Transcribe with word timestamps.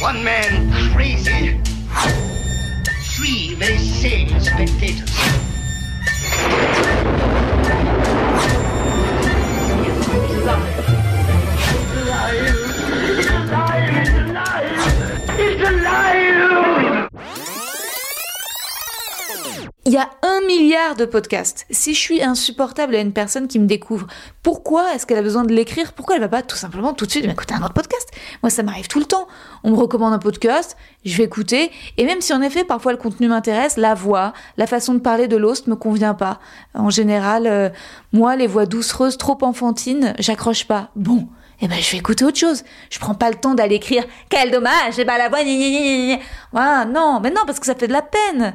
One 0.00 0.24
man 0.24 0.72
crazy. 0.92 1.60
Three 3.14 3.54
very 3.54 3.78
sane 3.78 4.40
spectators. 4.40 5.10
It's 10.10 10.34
alive! 10.34 10.74
It's 11.78 11.94
alive! 11.94 12.42
It's 12.98 13.30
alive! 13.30 13.96
It's 13.96 14.10
alive! 14.10 15.38
It's 15.38 15.68
alive! 15.68 15.97
Il 19.88 19.94
y 19.94 19.96
a 19.96 20.10
un 20.20 20.42
milliard 20.46 20.96
de 20.96 21.06
podcasts. 21.06 21.64
Si 21.70 21.94
je 21.94 21.98
suis 21.98 22.22
insupportable 22.22 22.94
à 22.94 23.00
une 23.00 23.14
personne 23.14 23.48
qui 23.48 23.58
me 23.58 23.64
découvre, 23.64 24.06
pourquoi 24.42 24.92
est-ce 24.92 25.06
qu'elle 25.06 25.16
a 25.16 25.22
besoin 25.22 25.44
de 25.44 25.54
l'écrire? 25.54 25.94
Pourquoi 25.94 26.16
elle 26.16 26.20
va 26.20 26.28
pas 26.28 26.42
tout 26.42 26.58
simplement 26.58 26.92
tout 26.92 27.06
de 27.06 27.10
suite 27.10 27.26
m'écouter 27.26 27.54
un 27.54 27.62
autre 27.62 27.72
podcast? 27.72 28.06
Moi, 28.42 28.50
ça 28.50 28.62
m'arrive 28.62 28.86
tout 28.86 28.98
le 28.98 29.06
temps. 29.06 29.26
On 29.64 29.70
me 29.70 29.76
recommande 29.76 30.12
un 30.12 30.18
podcast, 30.18 30.76
je 31.06 31.16
vais 31.16 31.24
écouter, 31.24 31.70
et 31.96 32.04
même 32.04 32.20
si 32.20 32.34
en 32.34 32.42
effet 32.42 32.64
parfois 32.64 32.92
le 32.92 32.98
contenu 32.98 33.28
m'intéresse, 33.28 33.78
la 33.78 33.94
voix, 33.94 34.34
la 34.58 34.66
façon 34.66 34.92
de 34.92 34.98
parler 34.98 35.26
de 35.26 35.38
l'host 35.38 35.68
me 35.68 35.74
convient 35.74 36.12
pas. 36.12 36.38
En 36.74 36.90
général, 36.90 37.46
euh, 37.46 37.70
moi, 38.12 38.36
les 38.36 38.46
voix 38.46 38.66
doucereuses 38.66 39.16
trop 39.16 39.38
enfantines, 39.40 40.12
j'accroche 40.18 40.66
pas. 40.66 40.90
Bon. 40.96 41.28
Eh 41.62 41.66
ben, 41.66 41.78
je 41.80 41.92
vais 41.92 41.96
écouter 41.96 42.26
autre 42.26 42.38
chose. 42.38 42.62
Je 42.90 42.98
prends 42.98 43.14
pas 43.14 43.30
le 43.30 43.36
temps 43.36 43.54
d'aller 43.54 43.76
écrire 43.76 44.04
quel 44.28 44.50
dommage, 44.50 44.96
j'ai 44.96 45.06
pas 45.06 45.16
la 45.16 45.30
voix. 45.30 45.38
Voilà, 46.52 46.84
non, 46.84 47.20
mais 47.22 47.30
non, 47.30 47.40
parce 47.46 47.58
que 47.58 47.64
ça 47.64 47.74
fait 47.74 47.88
de 47.88 47.94
la 47.94 48.02
peine. 48.02 48.54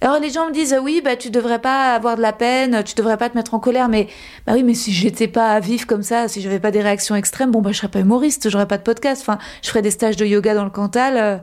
Alors 0.00 0.20
les 0.20 0.30
gens 0.30 0.46
me 0.46 0.52
disent 0.52 0.76
oui 0.80 1.00
bah 1.04 1.16
tu 1.16 1.30
devrais 1.30 1.58
pas 1.58 1.94
avoir 1.94 2.16
de 2.16 2.22
la 2.22 2.32
peine, 2.32 2.84
tu 2.84 2.94
devrais 2.94 3.16
pas 3.16 3.28
te 3.28 3.36
mettre 3.36 3.54
en 3.54 3.58
colère 3.58 3.88
mais 3.88 4.06
bah 4.46 4.52
oui 4.54 4.62
mais 4.62 4.74
si 4.74 4.92
j'étais 4.92 5.26
pas 5.26 5.58
vif 5.58 5.86
comme 5.86 6.04
ça, 6.04 6.28
si 6.28 6.40
j'avais 6.40 6.60
pas 6.60 6.70
des 6.70 6.80
réactions 6.80 7.16
extrêmes, 7.16 7.50
bon 7.50 7.62
bah 7.62 7.72
je 7.72 7.78
serais 7.78 7.88
pas 7.88 7.98
humoriste, 7.98 8.48
j'aurais 8.48 8.68
pas 8.68 8.78
de 8.78 8.84
podcast, 8.84 9.22
enfin 9.22 9.38
je 9.62 9.68
ferais 9.68 9.82
des 9.82 9.90
stages 9.90 10.16
de 10.16 10.24
yoga 10.24 10.54
dans 10.54 10.64
le 10.64 10.70
Cantal. 10.70 11.16
Euh. 11.16 11.38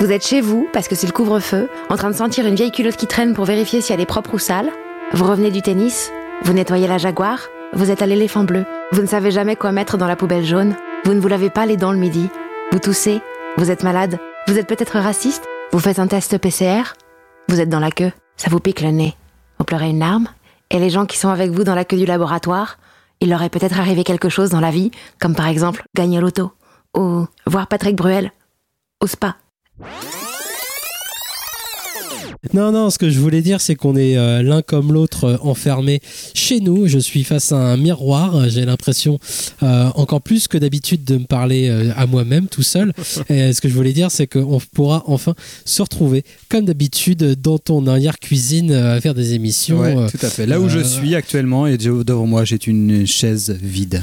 Vous 0.00 0.10
êtes 0.10 0.26
chez 0.26 0.40
vous 0.40 0.66
parce 0.72 0.88
que 0.88 0.94
c'est 0.94 1.06
le 1.06 1.12
couvre-feu, 1.12 1.68
en 1.90 1.96
train 1.96 2.08
de 2.08 2.16
sentir 2.16 2.46
une 2.46 2.54
vieille 2.54 2.72
culotte 2.72 2.96
qui 2.96 3.06
traîne 3.06 3.34
pour 3.34 3.44
vérifier 3.44 3.80
si 3.80 3.92
elle 3.92 4.00
est 4.00 4.06
propre 4.06 4.34
ou 4.34 4.38
sale? 4.38 4.70
Vous 5.12 5.26
revenez 5.26 5.50
du 5.50 5.60
tennis, 5.60 6.10
vous 6.42 6.54
nettoyez 6.54 6.86
la 6.86 6.96
Jaguar, 6.96 7.48
vous 7.74 7.90
êtes 7.90 8.00
à 8.00 8.06
l'éléphant 8.06 8.44
bleu, 8.44 8.64
vous 8.92 9.02
ne 9.02 9.06
savez 9.06 9.30
jamais 9.30 9.56
quoi 9.56 9.72
mettre 9.72 9.98
dans 9.98 10.06
la 10.06 10.16
poubelle 10.16 10.44
jaune, 10.44 10.74
vous 11.04 11.12
ne 11.12 11.20
vous 11.20 11.28
lavez 11.28 11.50
pas 11.50 11.66
les 11.66 11.76
dents 11.76 11.92
le 11.92 11.98
midi, 11.98 12.30
vous 12.72 12.78
toussez, 12.78 13.20
vous 13.58 13.70
êtes 13.70 13.82
malade, 13.82 14.18
vous 14.48 14.58
êtes 14.58 14.66
peut-être 14.66 14.98
raciste, 14.98 15.44
vous 15.72 15.80
faites 15.80 15.98
un 15.98 16.06
test 16.06 16.38
PCR, 16.38 16.94
vous 17.48 17.60
êtes 17.60 17.68
dans 17.68 17.80
la 17.80 17.90
queue, 17.90 18.12
ça 18.36 18.48
vous 18.50 18.60
pique 18.60 18.80
le 18.80 18.90
nez, 18.90 19.14
vous 19.58 19.64
pleurez 19.64 19.90
une 19.90 19.98
larme, 19.98 20.28
et 20.70 20.78
les 20.78 20.90
gens 20.90 21.04
qui 21.04 21.18
sont 21.18 21.28
avec 21.28 21.50
vous 21.50 21.64
dans 21.64 21.74
la 21.74 21.84
queue 21.84 21.98
du 21.98 22.06
laboratoire, 22.06 22.78
il 23.20 23.28
leur 23.28 23.42
est 23.42 23.50
peut-être 23.50 23.78
arrivé 23.78 24.02
quelque 24.04 24.30
chose 24.30 24.48
dans 24.48 24.60
la 24.60 24.70
vie, 24.70 24.90
comme 25.20 25.34
par 25.34 25.48
exemple 25.48 25.82
gagner 25.94 26.20
l'auto, 26.20 26.52
ou 26.96 27.26
voir 27.46 27.68
Patrick 27.68 27.96
Bruel, 27.96 28.32
au 29.00 29.06
spa. 29.06 29.36
Non, 32.54 32.72
non, 32.72 32.88
ce 32.88 32.98
que 32.98 33.10
je 33.10 33.20
voulais 33.20 33.42
dire, 33.42 33.60
c'est 33.60 33.74
qu'on 33.74 33.96
est, 33.96 34.16
euh, 34.16 34.42
l'un 34.42 34.62
comme 34.62 34.92
l'autre 34.92 35.24
euh, 35.24 35.36
enfermés 35.42 36.00
chez 36.34 36.60
nous. 36.60 36.88
Je 36.88 36.98
suis 36.98 37.22
face 37.22 37.52
à 37.52 37.56
un 37.56 37.76
miroir. 37.76 38.48
J'ai 38.48 38.64
l'impression, 38.64 39.18
euh, 39.62 39.90
encore 39.94 40.22
plus 40.22 40.48
que 40.48 40.56
d'habitude, 40.56 41.04
de 41.04 41.18
me 41.18 41.24
parler 41.24 41.68
à 41.96 42.06
moi-même 42.06 42.48
tout 42.48 42.62
seul. 42.62 42.92
Et 43.28 43.52
ce 43.52 43.60
que 43.60 43.68
je 43.68 43.74
voulais 43.74 43.92
dire, 43.92 44.10
c'est 44.10 44.26
qu'on 44.26 44.58
pourra 44.72 45.04
enfin 45.06 45.34
se 45.64 45.82
retrouver, 45.82 46.24
comme 46.48 46.64
d'habitude, 46.64 47.36
dans 47.40 47.58
ton 47.58 47.86
arrière-cuisine 47.86 48.72
à 48.72 49.00
faire 49.00 49.14
des 49.14 49.34
émissions. 49.34 49.80
Ouais, 49.80 49.94
tout 50.06 50.24
à 50.24 50.30
fait. 50.30 50.46
Là 50.46 50.60
où 50.60 50.68
je 50.68 50.80
suis 50.80 51.14
actuellement, 51.14 51.66
et 51.66 51.76
devant 51.76 52.26
moi, 52.26 52.44
j'ai 52.44 52.58
une 52.66 53.06
chaise 53.06 53.56
vide. 53.62 54.02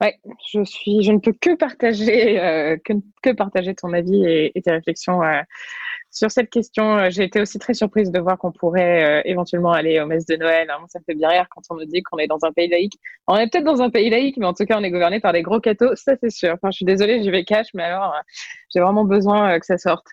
Ouais, 0.00 0.18
je 0.52 0.64
suis, 0.64 1.02
je 1.02 1.12
ne 1.12 1.18
peux 1.18 1.32
que 1.32 1.54
partager, 1.54 2.40
euh, 2.40 2.76
que, 2.84 2.94
que, 3.22 3.30
partager 3.30 3.74
ton 3.74 3.92
avis 3.92 4.24
et, 4.26 4.60
tes 4.62 4.72
réflexions 4.72 5.22
euh, 5.22 5.40
sur 6.10 6.32
cette 6.32 6.50
question. 6.50 6.98
Euh, 6.98 7.10
j'ai 7.10 7.22
été 7.22 7.40
aussi 7.40 7.60
très 7.60 7.74
surprise 7.74 8.10
de 8.10 8.18
voir 8.18 8.36
qu'on 8.36 8.50
pourrait 8.50 9.22
éventuellement 9.24 9.72
aller 9.72 10.00
aux 10.00 10.06
messes 10.06 10.26
de 10.26 10.36
Noël. 10.36 10.68
Hein. 10.68 10.84
Ça 10.88 10.98
fait 11.06 11.14
bien 11.14 11.28
rire 11.28 11.46
quand 11.48 11.62
on 11.70 11.76
nous 11.76 11.84
dit 11.84 12.02
qu'on 12.02 12.18
est 12.18 12.26
dans 12.26 12.42
un 12.42 12.52
pays 12.52 12.68
laïque. 12.68 12.98
On 13.28 13.36
est 13.36 13.48
peut-être 13.48 13.64
dans 13.64 13.82
un 13.82 13.90
pays 13.90 14.10
laïque, 14.10 14.36
mais 14.36 14.46
en 14.46 14.54
tout 14.54 14.64
cas, 14.64 14.78
on 14.78 14.82
est 14.82 14.90
gouverné 14.90 15.20
par 15.20 15.32
des 15.32 15.42
gros 15.42 15.60
cathos. 15.60 15.94
Ça, 15.94 16.14
c'est 16.20 16.30
sûr. 16.30 16.54
Enfin, 16.54 16.70
je 16.72 16.76
suis 16.76 16.84
désolée, 16.84 17.22
j'y 17.22 17.30
vais 17.30 17.44
cash, 17.44 17.68
mais 17.72 17.84
alors, 17.84 18.14
j'ai 18.74 18.80
vraiment 18.80 19.04
besoin 19.04 19.58
que 19.60 19.66
ça 19.66 19.78
sorte. 19.78 20.06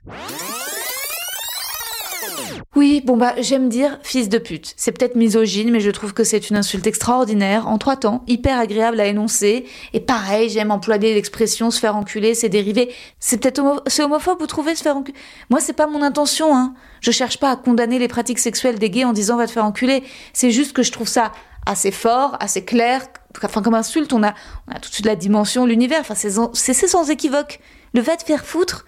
Oui, 2.73 3.01
bon 3.03 3.17
bah 3.17 3.33
j'aime 3.37 3.67
dire 3.67 3.99
fils 4.01 4.29
de 4.29 4.37
pute. 4.37 4.73
C'est 4.77 4.93
peut-être 4.93 5.15
misogyne, 5.15 5.71
mais 5.71 5.81
je 5.81 5.91
trouve 5.91 6.13
que 6.13 6.23
c'est 6.23 6.49
une 6.49 6.55
insulte 6.55 6.87
extraordinaire, 6.87 7.67
en 7.67 7.77
trois 7.77 7.97
temps, 7.97 8.23
hyper 8.27 8.57
agréable 8.57 8.97
à 9.01 9.07
énoncer. 9.07 9.65
Et 9.91 9.99
pareil, 9.99 10.47
j'aime 10.47 10.71
employer 10.71 11.13
l'expression 11.13 11.69
se 11.69 11.81
faire 11.81 11.97
enculer, 11.97 12.33
c'est 12.33 12.47
dérivé. 12.47 12.93
C'est 13.19 13.41
peut-être 13.41 13.59
homophobe, 13.99 14.39
vous 14.39 14.47
trouvez 14.47 14.75
se 14.75 14.83
faire 14.83 14.95
enculer 14.95 15.17
Moi, 15.49 15.59
c'est 15.59 15.73
pas 15.73 15.85
mon 15.85 16.01
intention, 16.01 16.55
hein. 16.55 16.73
Je 17.01 17.11
cherche 17.11 17.39
pas 17.39 17.51
à 17.51 17.55
condamner 17.57 17.99
les 17.99 18.07
pratiques 18.07 18.39
sexuelles 18.39 18.79
des 18.79 18.89
gays 18.89 19.03
en 19.03 19.11
disant 19.11 19.35
va 19.35 19.47
te 19.47 19.51
faire 19.51 19.65
enculer. 19.65 20.01
C'est 20.31 20.51
juste 20.51 20.71
que 20.71 20.81
je 20.81 20.93
trouve 20.93 21.09
ça 21.09 21.33
assez 21.65 21.91
fort, 21.91 22.37
assez 22.39 22.63
clair. 22.63 23.05
Enfin, 23.43 23.61
comme 23.61 23.75
insulte, 23.75 24.13
on 24.13 24.23
a, 24.23 24.33
on 24.69 24.71
a 24.71 24.79
tout 24.79 24.87
de 24.89 24.93
suite 24.93 25.07
la 25.07 25.17
dimension, 25.17 25.65
l'univers. 25.65 25.99
Enfin, 25.99 26.15
c'est 26.15 26.87
sans 26.87 27.09
équivoque. 27.09 27.59
Le 27.93 27.99
va 27.99 28.15
te 28.15 28.23
faire 28.23 28.45
foutre, 28.45 28.85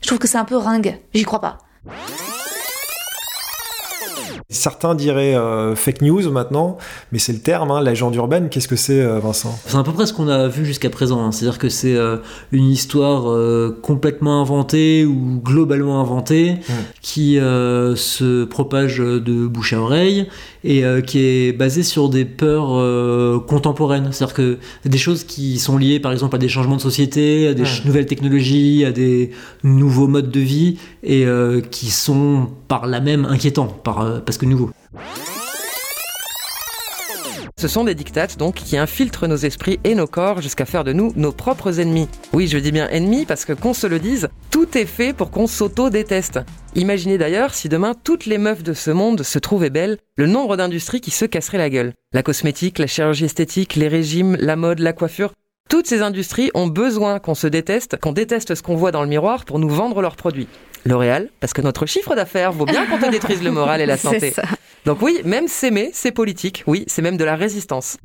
je 0.00 0.08
trouve 0.08 0.18
que 0.18 0.26
c'est 0.26 0.38
un 0.38 0.44
peu 0.44 0.56
ringue. 0.56 0.98
J'y 1.14 1.22
crois 1.22 1.40
pas. 1.40 1.58
Certains 4.52 4.96
diraient 4.96 5.36
euh, 5.36 5.76
fake 5.76 6.02
news 6.02 6.28
maintenant, 6.28 6.76
mais 7.12 7.20
c'est 7.20 7.32
le 7.32 7.38
terme, 7.38 7.70
hein, 7.70 7.80
légende 7.80 8.16
urbaine. 8.16 8.48
Qu'est-ce 8.48 8.66
que 8.66 8.74
c'est, 8.74 9.00
euh, 9.00 9.20
Vincent? 9.20 9.56
C'est 9.64 9.76
à 9.76 9.84
peu 9.84 9.92
près 9.92 10.06
ce 10.06 10.12
qu'on 10.12 10.26
a 10.26 10.48
vu 10.48 10.66
jusqu'à 10.66 10.90
présent. 10.90 11.24
Hein. 11.24 11.30
C'est-à-dire 11.30 11.60
que 11.60 11.68
c'est 11.68 11.94
euh, 11.94 12.16
une 12.50 12.64
histoire 12.66 13.30
complètement 13.80 14.40
inventée 14.40 15.04
ou 15.04 15.40
globalement 15.42 16.00
inventée 16.00 16.54
hmm. 16.68 16.72
qui 17.00 17.36
se 17.36 18.44
propage 18.44 18.98
de 18.98 19.46
bouche 19.46 19.72
à 19.72 19.80
oreille 19.80 20.26
et 20.64 20.82
qui 21.06 21.18
est 21.20 21.52
basée 21.52 21.82
sur 21.82 22.08
des 22.08 22.24
peurs 22.24 23.46
contemporaines. 23.46 24.08
C'est-à-dire 24.12 24.34
que 24.34 24.58
des 24.84 24.98
choses 24.98 25.24
qui 25.24 25.58
sont 25.58 25.78
liées, 25.78 26.00
par 26.00 26.12
exemple, 26.12 26.36
à 26.36 26.38
des 26.38 26.48
changements 26.48 26.76
de 26.76 26.80
société, 26.80 27.48
à 27.48 27.54
des 27.54 27.64
nouvelles 27.84 28.06
technologies, 28.06 28.84
à 28.84 28.92
des 28.92 29.30
nouveaux 29.62 30.08
modes 30.08 30.30
de 30.30 30.40
vie 30.40 30.78
et 31.02 31.24
qui 31.70 31.86
sont 31.90 32.48
par 32.68 32.86
là 32.86 33.00
même 33.00 33.24
inquiétants, 33.24 33.68
par, 33.68 34.22
parce 34.24 34.36
nouveau. 34.46 34.70
Ce 37.58 37.68
sont 37.68 37.84
des 37.84 37.94
dictates 37.94 38.38
donc 38.38 38.54
qui 38.54 38.76
infiltrent 38.76 39.26
nos 39.26 39.36
esprits 39.36 39.80
et 39.84 39.94
nos 39.94 40.06
corps 40.06 40.40
jusqu'à 40.40 40.64
faire 40.64 40.84
de 40.84 40.92
nous 40.92 41.12
nos 41.16 41.32
propres 41.32 41.80
ennemis. 41.80 42.08
Oui, 42.32 42.46
je 42.46 42.58
dis 42.58 42.72
bien 42.72 42.88
ennemis 42.88 43.26
parce 43.26 43.44
que 43.44 43.52
qu'on 43.52 43.74
se 43.74 43.86
le 43.86 43.98
dise, 43.98 44.28
tout 44.50 44.76
est 44.76 44.86
fait 44.86 45.12
pour 45.12 45.30
qu'on 45.30 45.46
s'auto-déteste. 45.46 46.40
Imaginez 46.74 47.18
d'ailleurs 47.18 47.54
si 47.54 47.68
demain 47.68 47.94
toutes 47.94 48.26
les 48.26 48.38
meufs 48.38 48.62
de 48.62 48.72
ce 48.72 48.90
monde 48.90 49.22
se 49.22 49.38
trouvaient 49.38 49.70
belles, 49.70 49.98
le 50.16 50.26
nombre 50.26 50.56
d'industries 50.56 51.00
qui 51.00 51.10
se 51.10 51.24
casseraient 51.24 51.58
la 51.58 51.70
gueule. 51.70 51.94
La 52.12 52.22
cosmétique, 52.22 52.78
la 52.78 52.86
chirurgie 52.86 53.24
esthétique, 53.24 53.76
les 53.76 53.88
régimes, 53.88 54.36
la 54.40 54.56
mode, 54.56 54.78
la 54.78 54.92
coiffure, 54.92 55.32
toutes 55.70 55.86
ces 55.86 56.02
industries 56.02 56.50
ont 56.54 56.66
besoin 56.66 57.20
qu'on 57.20 57.36
se 57.36 57.46
déteste, 57.46 57.96
qu'on 57.96 58.10
déteste 58.10 58.56
ce 58.56 58.62
qu'on 58.62 58.74
voit 58.74 58.90
dans 58.90 59.02
le 59.02 59.08
miroir 59.08 59.44
pour 59.44 59.60
nous 59.60 59.68
vendre 59.68 60.02
leurs 60.02 60.16
produits. 60.16 60.48
L'Oréal, 60.86 61.28
parce 61.40 61.52
que 61.52 61.60
notre 61.60 61.86
chiffre 61.86 62.14
d'affaires 62.14 62.52
vaut 62.52 62.64
bien 62.64 62.86
qu'on 62.86 62.98
te 62.98 63.10
détruise 63.10 63.42
le 63.42 63.50
moral 63.50 63.80
et 63.80 63.86
la 63.86 63.96
santé. 63.98 64.32
Donc 64.86 65.02
oui, 65.02 65.20
même 65.24 65.48
s'aimer, 65.48 65.90
c'est 65.92 66.12
politique. 66.12 66.64
Oui, 66.66 66.84
c'est 66.86 67.02
même 67.02 67.16
de 67.16 67.24
la 67.24 67.36
résistance. 67.36 67.98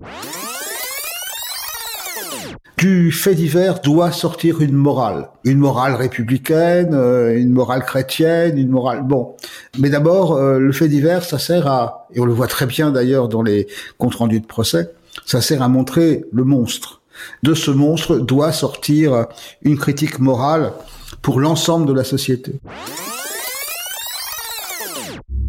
Du 2.77 3.13
fait 3.13 3.35
divers 3.35 3.79
doit 3.79 4.11
sortir 4.11 4.59
une 4.59 4.73
morale, 4.73 5.29
une 5.45 5.59
morale 5.59 5.95
républicaine, 5.95 6.93
euh, 6.93 7.33
une 7.37 7.51
morale 7.51 7.85
chrétienne, 7.85 8.57
une 8.57 8.69
morale 8.69 9.01
bon. 9.03 9.37
Mais 9.79 9.89
d'abord, 9.89 10.33
euh, 10.33 10.59
le 10.59 10.73
fait 10.73 10.89
divers, 10.89 11.23
ça 11.23 11.39
sert 11.39 11.67
à, 11.67 12.07
et 12.13 12.19
on 12.19 12.25
le 12.25 12.33
voit 12.33 12.47
très 12.47 12.65
bien 12.65 12.91
d'ailleurs 12.91 13.29
dans 13.29 13.41
les 13.41 13.67
comptes 13.97 14.15
rendus 14.15 14.41
de 14.41 14.45
procès, 14.45 14.91
ça 15.25 15.39
sert 15.39 15.61
à 15.61 15.69
montrer 15.69 16.25
le 16.33 16.43
monstre. 16.43 17.01
De 17.43 17.53
ce 17.53 17.71
monstre 17.71 18.17
doit 18.17 18.51
sortir 18.51 19.27
une 19.63 19.77
critique 19.77 20.19
morale 20.19 20.73
pour 21.21 21.39
l'ensemble 21.39 21.85
de 21.85 21.93
la 21.93 22.03
société. 22.03 22.53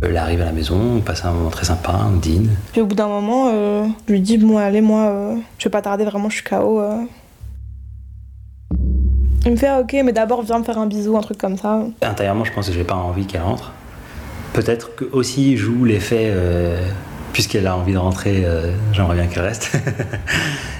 Elle 0.02 0.16
arrive 0.16 0.42
à 0.42 0.46
la 0.46 0.52
maison, 0.52 0.78
on 0.98 1.00
passe 1.00 1.24
un 1.24 1.32
moment 1.32 1.50
très 1.50 1.64
sympa, 1.64 1.98
on 2.06 2.16
dîne. 2.18 2.50
Puis 2.72 2.80
au 2.82 2.86
bout 2.86 2.94
d'un 2.94 3.08
moment, 3.08 3.50
euh, 3.52 3.86
je 4.06 4.12
lui 4.12 4.20
dis 4.20 4.36
Bon, 4.38 4.58
allez, 4.58 4.80
moi, 4.82 5.06
euh, 5.06 5.34
je 5.58 5.64
vais 5.64 5.70
pas 5.70 5.82
tarder, 5.82 6.04
vraiment, 6.04 6.28
je 6.28 6.36
suis 6.36 6.44
KO. 6.44 6.80
euh. 6.80 7.02
Il 9.46 9.52
me 9.52 9.56
fait 9.56 9.68
ah, 9.68 9.80
Ok, 9.80 9.94
mais 10.04 10.12
d'abord, 10.12 10.42
viens 10.42 10.58
me 10.58 10.64
faire 10.64 10.78
un 10.78 10.86
bisou, 10.86 11.16
un 11.16 11.20
truc 11.20 11.38
comme 11.38 11.56
ça. 11.56 11.80
Intérieurement, 12.02 12.44
je 12.44 12.52
pense 12.52 12.66
que 12.66 12.72
j'ai 12.72 12.84
pas 12.84 12.94
envie 12.96 13.26
qu'elle 13.26 13.42
rentre. 13.42 13.72
Peut-être 14.52 14.94
que 14.96 15.04
aussi 15.12 15.56
joue 15.56 15.84
l'effet, 15.84 16.30
euh, 16.30 16.80
puisqu'elle 17.32 17.66
a 17.66 17.76
envie 17.76 17.92
de 17.92 17.98
rentrer, 17.98 18.42
euh, 18.44 18.72
j'aimerais 18.92 19.14
bien 19.14 19.26
qu'elle 19.28 19.44
reste. 19.44 19.70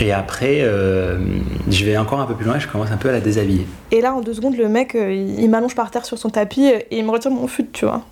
Et 0.00 0.12
après, 0.12 0.60
euh, 0.60 1.18
je 1.68 1.84
vais 1.84 1.96
encore 1.96 2.20
un 2.20 2.26
peu 2.26 2.34
plus 2.34 2.44
loin 2.44 2.56
et 2.56 2.60
je 2.60 2.68
commence 2.68 2.90
un 2.90 2.96
peu 2.96 3.08
à 3.08 3.12
la 3.12 3.20
déshabiller. 3.20 3.66
Et 3.90 4.00
là, 4.00 4.14
en 4.14 4.20
deux 4.20 4.34
secondes, 4.34 4.56
le 4.56 4.68
mec, 4.68 4.94
euh, 4.94 5.12
il, 5.12 5.50
m'allonge 5.50 5.74
par 5.74 5.90
terre 5.90 6.04
sur 6.04 6.18
son 6.18 6.30
tapis 6.30 6.66
et 6.66 6.86
il 6.96 7.04
me 7.04 7.10
retire 7.10 7.32
mon 7.32 7.48
fut, 7.48 7.66
tu 7.66 7.84
vois. 7.84 8.02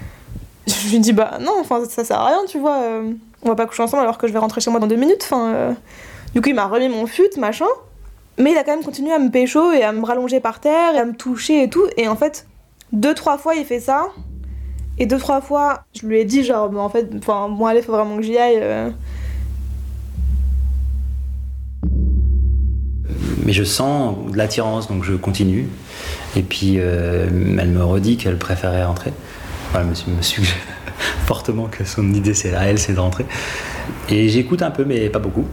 Je 0.66 0.90
lui 0.90 0.98
dis 0.98 1.12
Bah 1.12 1.38
non, 1.40 1.52
enfin, 1.60 1.84
ça 1.84 2.04
sert 2.04 2.18
à 2.18 2.28
rien, 2.28 2.40
tu 2.48 2.58
vois. 2.58 2.80
euh, 2.82 3.12
on 3.42 3.48
va 3.48 3.54
pas 3.54 3.66
coucher 3.66 3.82
ensemble 3.82 4.02
alors 4.02 4.18
que 4.18 4.26
je 4.26 4.32
vais 4.32 4.38
rentrer 4.38 4.60
chez 4.60 4.70
moi 4.70 4.80
dans 4.80 4.86
deux 4.86 4.96
minutes. 4.96 5.22
Enfin. 5.22 5.76
Du 6.34 6.40
coup, 6.40 6.48
il 6.48 6.54
m'a 6.54 6.66
remis 6.66 6.88
mon 6.88 7.06
fut, 7.06 7.30
machin. 7.38 7.66
Mais 8.38 8.52
il 8.52 8.58
a 8.58 8.64
quand 8.64 8.74
même 8.74 8.84
continué 8.84 9.12
à 9.12 9.18
me 9.18 9.30
pécho 9.30 9.72
et 9.72 9.82
à 9.82 9.92
me 9.92 10.04
rallonger 10.04 10.40
par 10.40 10.58
terre 10.58 10.94
et 10.94 10.98
à 10.98 11.04
me 11.04 11.14
toucher 11.14 11.62
et 11.62 11.70
tout. 11.70 11.84
Et 11.96 12.08
en 12.08 12.16
fait, 12.16 12.46
deux, 12.92 13.14
trois 13.14 13.38
fois, 13.38 13.54
il 13.54 13.64
fait 13.64 13.78
ça. 13.78 14.08
Et 14.98 15.06
deux, 15.06 15.18
trois 15.18 15.40
fois, 15.40 15.84
je 15.94 16.06
lui 16.06 16.18
ai 16.18 16.24
dit, 16.24 16.42
genre, 16.42 16.70
bah, 16.70 16.80
en 16.80 16.88
fait, 16.88 17.08
enfin, 17.18 17.48
bon, 17.48 17.66
allez, 17.66 17.82
faut 17.82 17.92
vraiment 17.92 18.16
que 18.16 18.22
j'y 18.22 18.36
aille. 18.36 18.60
Mais 23.46 23.52
je 23.52 23.62
sens 23.64 24.14
de 24.32 24.36
l'attirance, 24.36 24.88
donc 24.88 25.04
je 25.04 25.14
continue. 25.14 25.68
Et 26.36 26.42
puis, 26.42 26.74
euh, 26.78 27.26
elle 27.58 27.68
me 27.70 27.82
redit 27.84 28.16
qu'elle 28.16 28.36
préférait 28.38 28.84
rentrer. 28.84 29.12
Elle 29.74 29.86
me, 29.86 29.94
su- 29.94 30.10
me 30.10 30.20
suggère 30.20 30.52
fortement 31.26 31.66
que 31.70 31.84
son 31.84 32.12
idée, 32.12 32.34
c'est 32.34 32.54
à 32.54 32.64
elle, 32.64 32.78
c'est 32.78 32.92
de 32.94 32.98
rentrer. 33.00 33.24
Et 34.10 34.28
j'écoute 34.28 34.62
un 34.62 34.70
peu, 34.70 34.84
mais 34.84 35.08
pas 35.08 35.20
beaucoup. 35.20 35.44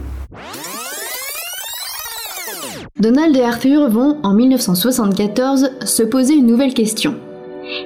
Donald 2.98 3.36
et 3.36 3.42
Arthur 3.42 3.88
vont, 3.90 4.18
en 4.22 4.34
1974, 4.34 5.70
se 5.84 6.02
poser 6.02 6.34
une 6.34 6.46
nouvelle 6.46 6.74
question. 6.74 7.14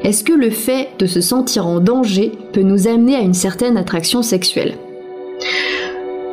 Est-ce 0.02 0.24
que 0.24 0.32
le 0.32 0.50
fait 0.50 0.88
de 0.98 1.06
se 1.06 1.20
sentir 1.20 1.66
en 1.66 1.80
danger 1.80 2.32
peut 2.52 2.62
nous 2.62 2.88
amener 2.88 3.14
à 3.16 3.20
une 3.20 3.34
certaine 3.34 3.76
attraction 3.76 4.22
sexuelle? 4.22 4.74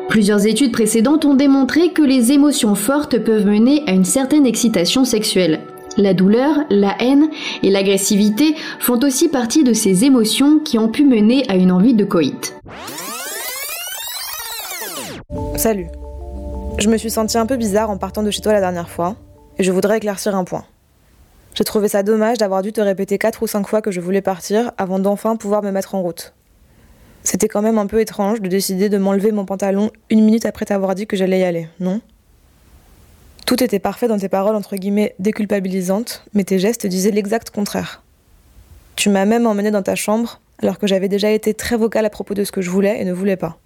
Plusieurs 0.08 0.46
études 0.46 0.72
précédentes 0.72 1.24
ont 1.24 1.34
démontré 1.34 1.92
que 1.92 2.02
les 2.02 2.32
émotions 2.32 2.74
fortes 2.74 3.18
peuvent 3.18 3.44
mener 3.44 3.82
à 3.86 3.92
une 3.92 4.04
certaine 4.04 4.46
excitation 4.46 5.04
sexuelle. 5.04 5.60
La 5.98 6.14
douleur, 6.14 6.58
la 6.70 6.94
haine 7.00 7.28
et 7.62 7.70
l'agressivité 7.70 8.54
font 8.78 8.98
aussi 9.02 9.28
partie 9.28 9.64
de 9.64 9.72
ces 9.72 10.04
émotions 10.04 10.58
qui 10.60 10.78
ont 10.78 10.88
pu 10.88 11.04
mener 11.04 11.44
à 11.48 11.56
une 11.56 11.72
envie 11.72 11.94
de 11.94 12.04
coït. 12.04 12.54
Salut. 15.56 15.86
Je 16.78 16.88
me 16.88 16.98
suis 16.98 17.10
sentie 17.10 17.38
un 17.38 17.46
peu 17.46 17.56
bizarre 17.56 17.90
en 17.90 17.96
partant 17.96 18.22
de 18.22 18.30
chez 18.30 18.42
toi 18.42 18.52
la 18.52 18.60
dernière 18.60 18.90
fois, 18.90 19.16
et 19.58 19.64
je 19.64 19.72
voudrais 19.72 19.96
éclaircir 19.96 20.36
un 20.36 20.44
point. 20.44 20.64
J'ai 21.54 21.64
trouvé 21.64 21.88
ça 21.88 22.02
dommage 22.02 22.38
d'avoir 22.38 22.62
dû 22.62 22.72
te 22.72 22.82
répéter 22.82 23.16
quatre 23.16 23.42
ou 23.42 23.46
cinq 23.46 23.66
fois 23.66 23.80
que 23.80 23.90
je 23.90 24.00
voulais 24.00 24.20
partir 24.20 24.72
avant 24.76 24.98
d'enfin 24.98 25.36
pouvoir 25.36 25.62
me 25.62 25.70
mettre 25.70 25.94
en 25.94 26.02
route. 26.02 26.34
C'était 27.26 27.48
quand 27.48 27.60
même 27.60 27.76
un 27.76 27.88
peu 27.88 28.00
étrange 28.00 28.40
de 28.40 28.46
décider 28.46 28.88
de 28.88 28.98
m'enlever 28.98 29.32
mon 29.32 29.44
pantalon 29.44 29.90
une 30.10 30.24
minute 30.24 30.46
après 30.46 30.64
t'avoir 30.64 30.94
dit 30.94 31.08
que 31.08 31.16
j'allais 31.16 31.40
y 31.40 31.42
aller, 31.42 31.68
non? 31.80 32.00
Tout 33.46 33.64
était 33.64 33.80
parfait 33.80 34.06
dans 34.06 34.16
tes 34.16 34.28
paroles 34.28 34.54
entre 34.54 34.76
guillemets 34.76 35.16
déculpabilisantes, 35.18 36.24
mais 36.34 36.44
tes 36.44 36.60
gestes 36.60 36.86
disaient 36.86 37.10
l'exact 37.10 37.50
contraire. 37.50 38.04
Tu 38.94 39.08
m'as 39.10 39.24
même 39.24 39.44
emmené 39.48 39.72
dans 39.72 39.82
ta 39.82 39.96
chambre 39.96 40.40
alors 40.62 40.78
que 40.78 40.86
j'avais 40.86 41.08
déjà 41.08 41.32
été 41.32 41.52
très 41.52 41.76
vocale 41.76 42.06
à 42.06 42.10
propos 42.10 42.34
de 42.34 42.44
ce 42.44 42.52
que 42.52 42.62
je 42.62 42.70
voulais 42.70 43.00
et 43.00 43.04
ne 43.04 43.12
voulais 43.12 43.36
pas. 43.36 43.58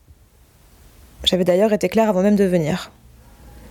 J'avais 1.25 1.45
d'ailleurs 1.45 1.75
été 1.75 1.91
claire 1.91 2.09
avant 2.09 2.23
même 2.23 2.37
de 2.37 2.45
venir. 2.45 2.91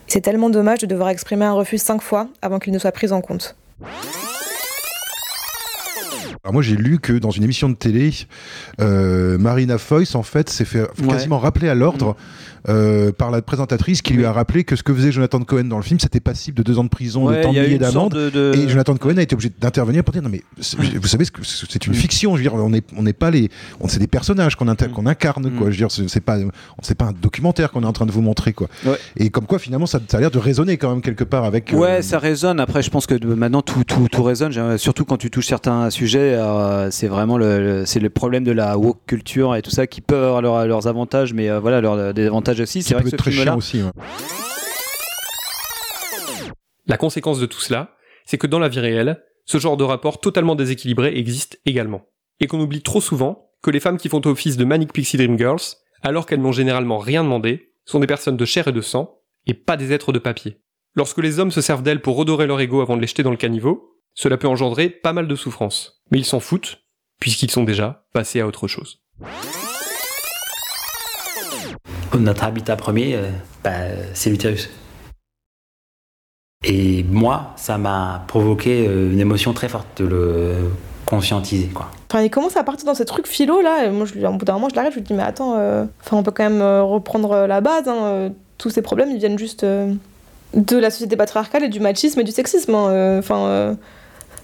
C'est 0.06 0.21
tellement 0.21 0.51
dommage 0.51 0.77
de 0.77 0.85
devoir 0.85 1.09
exprimer 1.09 1.45
un 1.45 1.53
refus 1.53 1.80
cinq 1.80 2.03
fois 2.03 2.27
avant 2.44 2.59
qu'il 2.59 2.74
ne 2.74 2.77
soit 2.77 2.92
pris 2.92 3.12
en 3.12 3.21
compte. 3.21 3.56
Alors 6.44 6.53
moi 6.53 6.61
j'ai 6.61 6.75
lu 6.75 7.00
que 7.00 7.13
dans 7.13 7.31
une 7.31 7.44
émission 7.44 7.69
de 7.69 7.75
télé, 7.75 8.11
euh, 8.79 9.38
Marina 9.38 9.77
Foïs 9.77 10.15
en 10.15 10.23
fait 10.23 10.50
s'est 10.50 10.65
fait 10.65 10.83
quasiment 11.07 11.39
rappeler 11.39 11.69
à 11.69 11.75
l'ordre 11.75 12.15
euh, 12.67 13.11
par 13.11 13.31
la 13.31 13.41
présentatrice 13.41 14.01
qui 14.01 14.13
lui 14.13 14.25
a 14.25 14.31
rappelé 14.33 14.63
que 14.65 14.75
ce 14.75 14.83
que 14.83 14.94
faisait 14.94 15.11
Jonathan 15.11 15.39
Cohen 15.41 15.65
dans 15.65 15.77
le 15.77 15.83
film 15.83 16.00
c'était 16.00 16.19
passible 16.19 16.57
de 16.57 16.63
deux 16.63 16.77
ans 16.77 16.83
de 16.83 16.89
prison, 16.89 17.25
Ouais, 17.25 17.41
de 17.41 17.47
y 17.50 17.53
de 17.56 17.61
milliers 17.61 17.75
une 17.75 17.83
sorte 17.83 17.94
d'amende. 17.94 18.13
de- 18.13 18.29
de- 18.29 18.57
Et 18.57 18.69
Jonathan 18.69 18.95
Cohen 18.97 19.17
a 19.17 19.21
été 19.21 19.33
obligé 19.33 19.51
d'intervenir 19.59 20.03
pour 20.03 20.11
dire 20.13 20.21
non 20.21 20.29
mais 20.29 20.41
vous 20.57 21.07
savez 21.07 21.25
ce 21.25 21.31
que 21.31 21.41
c'est 21.44 21.85
une 21.88 21.94
fiction. 21.94 22.31
Je 22.35 22.38
veux 22.44 22.50
dire 22.50 22.53
on 22.56 22.69
n'est 22.69 22.83
on 22.97 23.03
n'est 23.03 23.13
pas 23.13 23.31
les, 23.31 23.50
on 23.79 23.88
c'est 23.88 24.00
des 24.00 24.07
personnages 24.07 24.56
qu'on 24.56 24.65
qu'on 24.94 25.06
incarne 25.07 25.51
quoi. 25.51 25.67
Je 25.71 25.79
veux 25.79 25.88
dire 25.88 25.91
c'est 25.91 26.19
pas 26.21 26.38
c'est 26.81 26.97
pas 26.97 27.06
un 27.06 27.13
documentaire 27.13 27.71
qu'on 27.71 27.83
est 27.83 27.88
en 27.88 27.94
train 27.94 28.06
de 28.06 28.11
vous 28.11 28.21
montrer 28.21 28.53
quoi. 28.53 28.67
Et 29.17 29.29
comme 29.29 29.45
quoi 29.45 29.59
finalement 29.59 29.85
ça, 29.85 30.00
ça 30.07 30.17
a 30.17 30.19
l'air 30.19 30.31
de 30.31 30.39
résonner 30.39 30.77
quand 30.77 30.89
même 30.89 31.01
quelque 31.01 31.23
part 31.23 31.44
avec. 31.45 31.73
euh, 31.73 31.77
Ouais, 31.77 32.01
ça 32.01 32.19
résonne. 32.19 32.59
Après, 32.59 32.81
je 32.81 32.89
pense 32.89 33.06
que 33.07 33.15
maintenant 33.25 33.61
tout, 33.61 33.83
tout, 33.83 34.07
tout 34.11 34.23
résonne. 34.23 34.77
Surtout 34.77 35.06
quand 35.06 35.17
tu 35.17 35.29
touches 35.31 35.47
certains 35.47 35.89
sujets, 36.00 36.34
euh, 36.36 36.90
c'est 36.92 37.07
vraiment 37.07 37.38
le, 37.38 37.60
le- 37.60 37.86
c'est 37.86 38.00
le 38.00 38.10
problème 38.10 38.44
de 38.44 38.51
la 38.54 38.78
woke 38.78 39.06
culture 39.06 39.56
et 39.56 39.62
tout 39.62 39.69
ça 39.69 39.86
qui 39.88 40.00
peut 40.01 40.16
avoir 40.16 40.42
leur- 40.42 40.66
leurs 40.66 40.88
avantages, 40.88 41.34
mais 41.34 41.50
euh, 41.50 41.60
voilà, 41.60 41.81
leurs 41.81 42.13
désavantages 42.13 42.60
aussi. 42.62 42.81
C'est 42.84 42.94
vrai 42.94 43.04
que 43.04 43.10
ce 43.10 43.16
très 43.18 43.31
film-là, 43.31 43.51
chiant 43.51 43.57
aussi. 43.57 43.81
ouais. 43.84 43.92
La 46.88 46.98
conséquence 46.98 47.40
de 47.40 47.46
tout 47.46 47.60
cela, 47.60 47.96
c'est 48.25 48.38
que 48.38 48.48
dans 48.48 48.60
la 48.60 48.69
vie 48.69 48.80
réelle, 48.80 49.22
ce 49.46 49.57
genre 49.57 49.78
de 49.78 49.84
rapport 49.84 50.19
totalement 50.22 50.56
déséquilibré 50.56 51.18
existe 51.18 51.60
également. 51.66 52.02
Et 52.40 52.48
qu'on 52.48 52.60
oublie 52.60 52.81
trop 52.81 53.02
souvent 53.02 53.50
que 53.62 53.72
les 53.72 53.80
femmes 53.80 53.98
qui 53.98 54.10
font 54.10 54.22
office 54.25 54.57
de 54.57 54.63
Manic 54.66 54.94
Pixie 54.94 55.18
Dream 55.18 55.38
Girls, 55.38 55.62
alors 56.02 56.25
qu'elles 56.25 56.42
n'ont 56.42 56.52
généralement 56.54 56.98
rien 56.98 57.24
demandé, 57.24 57.74
sont 57.86 58.00
des 58.00 58.07
personnes 58.07 58.38
de 58.38 58.45
chair 58.45 58.68
et 58.68 58.72
de 58.72 58.81
sang, 58.81 59.18
et 59.45 59.54
pas 59.54 59.75
des 59.78 59.92
êtres 59.92 60.13
de 60.13 60.19
papier. 60.19 60.62
Lorsque 60.95 61.18
les 61.19 61.40
hommes 61.40 61.52
se 61.52 61.62
servent 61.62 61.84
d'elles 61.84 62.02
pour 62.02 62.16
redorer 62.16 62.48
leur 62.48 62.60
ego 62.62 62.81
avant 62.81 62.95
de 62.95 63.02
les 63.02 63.07
jeter 63.07 63.24
dans 63.24 63.31
le 63.31 63.38
caniveau, 63.38 63.95
cela 64.13 64.38
peut 64.38 64.47
engendrer 64.47 64.89
pas 64.89 65.13
mal 65.13 65.27
de 65.27 65.35
souffrance. 65.35 66.01
Mais 66.11 66.17
ils 66.19 66.25
s'en 66.25 66.39
foutent, 66.39 66.81
puisqu'ils 67.19 67.51
sont 67.51 67.63
déjà 67.63 68.06
passés 68.13 68.39
à 68.41 68.47
autre 68.47 68.67
chose. 68.67 69.01
Notre 72.17 72.44
habitat 72.44 72.75
premier, 72.75 73.15
euh, 73.15 73.29
bah, 73.63 73.71
c'est 74.13 74.29
l'utérus. 74.29 74.69
Et 76.65 77.03
moi, 77.03 77.53
ça 77.56 77.77
m'a 77.77 78.25
provoqué 78.27 78.88
euh, 78.88 79.11
une 79.13 79.19
émotion 79.19 79.53
très 79.53 79.69
forte 79.69 80.01
de 80.01 80.07
le 80.07 80.56
conscientiser, 81.06 81.67
quoi. 81.67 81.89
Enfin, 82.11 82.21
il 82.23 82.29
commence 82.29 82.57
à 82.57 82.63
partir 82.63 82.85
dans 82.85 82.95
ces 82.95 83.06
trucs 83.06 83.27
philo 83.27 83.61
là, 83.61 83.85
et 83.85 83.89
moi, 83.91 84.06
je, 84.06 84.19
au 84.25 84.31
bout 84.33 84.44
d'un 84.45 84.53
moment, 84.53 84.67
je 84.69 84.75
l'arrête, 84.75 84.91
je 84.91 84.97
lui 84.97 85.03
dis, 85.03 85.13
mais 85.13 85.23
attends, 85.23 85.56
euh, 85.57 85.85
enfin, 86.01 86.18
on 86.18 86.23
peut 86.23 86.31
quand 86.31 86.44
même 86.44 86.61
euh, 86.61 86.83
reprendre 86.83 87.31
euh, 87.31 87.47
la 87.47 87.61
base, 87.61 87.87
hein, 87.87 88.04
euh, 88.04 88.30
tous 88.57 88.71
ces 88.71 88.81
problèmes, 88.81 89.11
ils 89.11 89.19
viennent 89.19 89.37
juste 89.39 89.63
euh, 89.63 89.94
de 90.56 90.78
la 90.78 90.89
société 90.89 91.16
patriarcale 91.16 91.63
et 91.63 91.69
du 91.69 91.80
machisme 91.80 92.19
et 92.19 92.23
du 92.23 92.31
sexisme. 92.31 92.73
hein, 92.75 92.89
euh, 92.89 93.19
Enfin, 93.19 93.39
euh, 93.45 93.75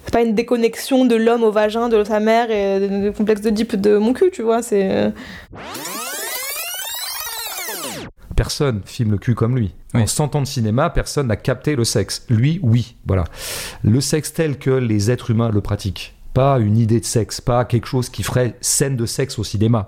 c'est 0.05 0.13
pas 0.13 0.21
une 0.21 0.35
déconnexion 0.35 1.05
de 1.05 1.15
l'homme 1.15 1.43
au 1.43 1.51
vagin 1.51 1.89
de 1.89 2.03
sa 2.03 2.19
mère 2.19 2.50
et 2.51 2.88
du 2.88 3.12
complexe 3.12 3.41
de 3.41 3.50
Deep 3.50 3.75
de 3.75 3.97
mon 3.97 4.13
cul, 4.13 4.29
tu 4.31 4.43
vois, 4.43 4.62
c'est. 4.62 4.89
euh, 4.89 5.09
Personne 8.35 8.81
filme 8.85 9.12
le 9.12 9.17
cul 9.17 9.33
comme 9.33 9.55
lui. 9.55 9.74
En 9.93 10.05
100 10.05 10.35
ans 10.35 10.41
de 10.41 10.47
cinéma, 10.47 10.89
personne 10.89 11.27
n'a 11.27 11.38
capté 11.38 11.75
le 11.75 11.85
sexe. 11.85 12.25
Lui, 12.29 12.59
oui. 12.63 12.95
Voilà. 13.05 13.24
Le 13.83 14.01
sexe 14.01 14.33
tel 14.33 14.57
que 14.57 14.71
les 14.71 15.09
êtres 15.09 15.31
humains 15.31 15.50
le 15.50 15.62
pratiquent. 15.62 16.13
Pas 16.33 16.59
une 16.59 16.77
idée 16.77 17.00
de 17.00 17.05
sexe, 17.05 17.39
pas 17.39 17.63
quelque 17.63 17.88
chose 17.88 18.09
qui 18.09 18.24
ferait 18.24 18.55
scène 18.59 18.97
de 18.97 19.05
sexe 19.05 19.39
au 19.39 19.45
cinéma. 19.45 19.88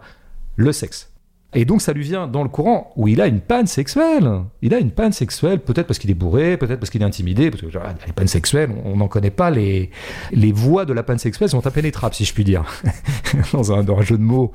Le 0.55 0.71
sexe. 0.71 1.09
Et 1.58 1.66
donc 1.66 1.82
ça 1.82 1.92
lui 1.92 2.04
vient 2.04 2.28
dans 2.28 2.44
le 2.44 2.50
courant 2.50 2.94
où 2.98 3.08
il 3.08 3.20
a 3.20 3.26
une 3.26 3.40
panne 3.40 3.66
sexuelle. 3.66 4.30
Il 4.62 4.76
a 4.76 4.78
une 4.78 4.92
panne 4.92 5.12
sexuelle, 5.12 5.58
peut-être 5.60 5.88
parce 5.88 5.98
qu'il 5.98 6.12
est 6.12 6.14
bourré, 6.14 6.56
peut-être 6.56 6.80
parce 6.80 6.92
qu'il 6.92 7.02
est 7.02 7.06
intimidé, 7.06 7.50
parce 7.50 7.64
que 7.64 7.72
genre, 7.72 7.82
les 8.06 8.14
pannes 8.14 8.28
sexuelles, 8.28 8.70
on 8.86 8.98
n'en 8.98 9.08
connaît 9.08 9.32
pas. 9.32 9.50
Les, 9.50 9.90
les 10.32 10.52
voies 10.52 10.86
de 10.86 10.94
la 10.94 11.02
panne 11.02 11.18
sexuelle 11.18 11.50
sont 11.50 11.66
impénétrables, 11.66 12.14
si 12.14 12.26
je 12.26 12.34
puis 12.36 12.44
dire. 12.44 12.64
dans, 13.54 13.74
un, 13.74 13.84
dans 13.84 13.98
un 13.98 14.04
jeu 14.04 14.20
de 14.20 14.22
mots 14.22 14.52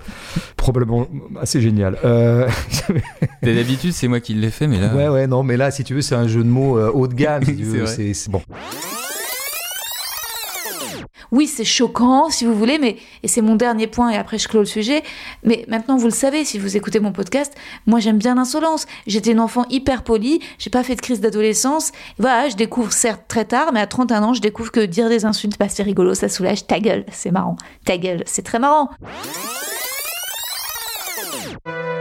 probablement 0.57 1.09
assez 1.41 1.61
génial. 1.61 1.99
Euh... 2.05 2.49
D'habitude, 3.43 3.95
c'est 3.95 4.07
moi 4.07 4.21
qui 4.21 4.35
l'ai 4.35 4.51
fait, 4.51 4.69
mais 4.69 4.79
là. 4.79 4.95
Ouais, 4.95 5.09
ouais, 5.09 5.27
non, 5.27 5.43
mais 5.43 5.57
là, 5.57 5.73
si 5.73 5.83
tu 5.83 5.95
veux, 5.95 6.03
c'est 6.03 6.15
un 6.15 6.29
jeu 6.29 6.45
de 6.45 6.49
mots 6.49 6.79
euh, 6.79 6.93
haut 6.95 7.09
de 7.09 7.15
gamme. 7.15 7.43
si 7.45 8.15
c'est- 8.15 8.31
bon. 8.31 8.43
Oui, 11.33 11.47
c'est 11.47 11.65
choquant, 11.65 12.29
si 12.29 12.45
vous 12.45 12.55
voulez, 12.55 12.79
mais 12.79 12.97
et 13.23 13.29
c'est 13.29 13.41
mon 13.41 13.57
dernier 13.57 13.87
point, 13.87 14.11
et 14.11 14.17
après 14.17 14.37
je 14.39 14.49
clôt 14.49 14.61
le 14.61 14.67
sujet. 14.67 15.03
Mais 15.43 15.65
maintenant, 15.67 15.97
vous 15.97 16.05
le 16.05 16.13
savez, 16.13 16.45
si 16.45 16.59
vous 16.59 16.77
écoutez 16.77 17.01
mon 17.01 17.11
podcast, 17.11 17.55
moi 17.87 18.01
j'aime 18.01 18.19
bien 18.19 18.35
l'insolence. 18.35 18.87
J'étais 19.07 19.33
une 19.33 19.41
enfant 19.41 19.65
hyper 19.71 20.05
polie, 20.05 20.41
j'ai 20.59 20.71
pas 20.71 20.83
fait 20.83 20.95
de 20.95 21.01
crise 21.01 21.21
d'adolescence. 21.21 21.93
Voilà, 22.19 22.51
je 22.51 22.57
découvre 22.57 22.93
certes 22.93 23.23
très 23.29 23.47
tard, 23.47 23.73
mais 23.73 23.81
à 23.81 23.87
31 23.87 24.23
ans, 24.23 24.35
je 24.35 24.43
découvre 24.43 24.71
que 24.71 24.81
dire 24.81 25.09
des 25.09 25.25
insultes, 25.25 25.59
bah, 25.59 25.69
c'est 25.69 25.83
rigolo, 25.83 26.15
ça 26.15 26.29
soulage. 26.29 26.67
Ta 26.67 26.81
gueule, 26.81 27.07
c'est 27.11 27.31
marrant. 27.31 27.57
Ta 27.87 27.97
gueule, 27.97 28.23
c'est 28.27 28.43
très 28.43 28.59
marrant. 28.59 28.91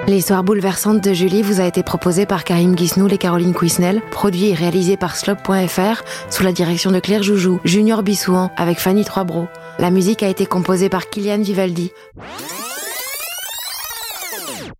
L'histoire 0.08 0.43
bouleversante 0.43 1.03
de 1.03 1.13
Julie 1.13 1.43
vous 1.43 1.62
a 1.62 1.65
été 1.65 1.84
proposée 1.84 2.25
par 2.25 2.43
Karim 2.43 2.74
Guisnoul 2.74 3.13
et 3.13 3.20
Caroline 3.20 3.53
Quisnel, 3.53 4.01
produit 4.10 4.48
et 4.48 4.53
réalisé 4.53 4.98
par 4.98 5.15
Slop.fr 5.15 6.03
sous 6.29 6.43
la 6.43 6.51
direction 6.51 6.91
de 6.91 7.00
Claire 7.00 7.22
Joujou, 7.22 7.60
Junior 7.63 8.01
Bissouan 8.01 8.50
avec 8.58 8.79
Fanny 8.79 9.05
Troisbro. 9.05 9.48
La 9.77 9.91
musique 9.91 10.24
a 10.24 10.27
été 10.27 10.48
composée 10.48 10.89
par 10.89 11.10
Kylian 11.10 11.41
Vivaldi. 11.41 11.91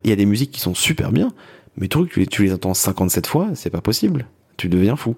Il 0.04 0.10
y 0.10 0.14
a 0.14 0.16
des 0.16 0.26
musiques 0.26 0.52
qui 0.52 0.60
sont 0.60 0.74
super 0.74 1.12
bien, 1.12 1.32
mais 1.78 1.88
trucs, 1.88 2.12
tu 2.12 2.26
tu 2.26 2.44
les 2.44 2.54
entends 2.54 2.74
57 2.74 3.28
fois, 3.28 3.50
c'est 3.54 3.70
pas 3.70 3.82
possible. 3.82 4.26
Tu 4.58 4.70
deviens 4.70 4.96
fou. 4.96 5.16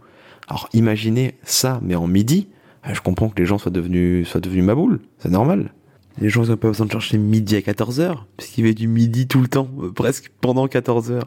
Alors 0.50 0.68
imaginez 0.74 1.36
ça, 1.44 1.80
mais 1.82 1.96
en 1.96 2.08
midi, 2.08 2.50
je 2.92 3.00
comprends 3.00 3.30
que 3.30 3.40
les 3.40 3.46
gens 3.46 3.58
soient 3.58 3.72
devenus, 3.72 4.28
soient 4.28 4.42
devenus 4.42 4.66
maboule, 4.66 5.00
c'est 5.20 5.32
normal. 5.32 5.72
Les 6.20 6.30
gens 6.30 6.46
n'ont 6.46 6.58
pas 6.58 6.68
besoin 6.68 6.86
de 6.86 6.92
chercher 6.92 7.18
midi 7.18 7.56
à 7.56 7.60
14h, 7.60 8.18
puisqu'il 8.38 8.62
y 8.62 8.64
avait 8.66 8.74
du 8.74 8.88
midi 8.88 9.28
tout 9.28 9.42
le 9.42 9.48
temps, 9.48 9.68
euh, 9.82 9.92
presque 9.92 10.32
pendant 10.42 10.68
14h. 10.68 11.22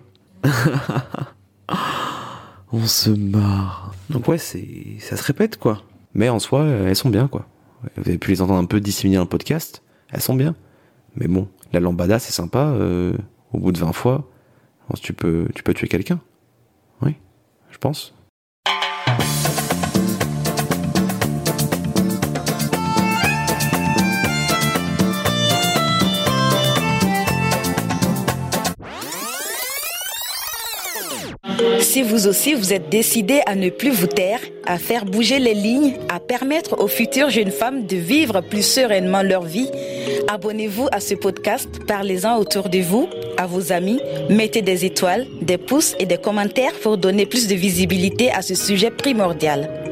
On 2.72 2.86
se 2.86 3.10
marre. 3.10 3.92
Donc 4.10 4.28
ouais, 4.28 4.38
c'est, 4.38 4.96
ça 5.00 5.16
se 5.16 5.22
répète 5.24 5.56
quoi. 5.56 5.82
Mais 6.14 6.28
en 6.28 6.38
soi, 6.38 6.64
elles 6.64 6.96
sont 6.96 7.10
bien 7.10 7.28
quoi. 7.28 7.46
Vous 7.96 8.08
avez 8.08 8.18
pu 8.18 8.30
les 8.30 8.42
entendre 8.42 8.60
un 8.60 8.64
peu 8.64 8.80
disséminer 8.80 9.16
dans 9.16 9.24
le 9.24 9.28
podcast, 9.28 9.82
elles 10.10 10.20
sont 10.20 10.34
bien. 10.34 10.54
Mais 11.16 11.28
bon, 11.28 11.48
la 11.72 11.80
lambada 11.80 12.18
c'est 12.18 12.32
sympa, 12.32 12.66
euh, 12.66 13.16
au 13.52 13.58
bout 13.58 13.72
de 13.72 13.78
20 13.78 13.92
fois, 13.92 14.28
tu 15.00 15.12
peux, 15.12 15.48
tu 15.54 15.62
peux 15.62 15.74
tuer 15.74 15.88
quelqu'un. 15.88 16.20
Oui, 17.02 17.16
je 17.70 17.78
pense. 17.78 18.15
Si 31.96 32.02
vous 32.02 32.26
aussi 32.26 32.52
vous 32.52 32.74
êtes 32.74 32.90
décidé 32.90 33.40
à 33.46 33.54
ne 33.54 33.70
plus 33.70 33.88
vous 33.88 34.06
taire, 34.06 34.40
à 34.66 34.76
faire 34.76 35.06
bouger 35.06 35.38
les 35.38 35.54
lignes, 35.54 35.94
à 36.10 36.20
permettre 36.20 36.78
aux 36.78 36.88
futures 36.88 37.30
jeunes 37.30 37.50
femmes 37.50 37.86
de 37.86 37.96
vivre 37.96 38.42
plus 38.42 38.60
sereinement 38.60 39.22
leur 39.22 39.44
vie, 39.44 39.70
abonnez-vous 40.28 40.88
à 40.92 41.00
ce 41.00 41.14
podcast, 41.14 41.70
parlez-en 41.88 42.36
autour 42.36 42.68
de 42.68 42.80
vous, 42.80 43.08
à 43.38 43.46
vos 43.46 43.72
amis, 43.72 43.98
mettez 44.28 44.60
des 44.60 44.84
étoiles, 44.84 45.26
des 45.40 45.56
pouces 45.56 45.96
et 45.98 46.04
des 46.04 46.18
commentaires 46.18 46.74
pour 46.82 46.98
donner 46.98 47.24
plus 47.24 47.48
de 47.48 47.54
visibilité 47.54 48.30
à 48.30 48.42
ce 48.42 48.54
sujet 48.54 48.90
primordial. 48.90 49.85